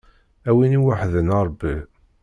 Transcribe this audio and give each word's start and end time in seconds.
A 0.49 0.51
win 0.55 0.77
iweḥden 0.77 1.29
Ṛebbi. 1.45 1.75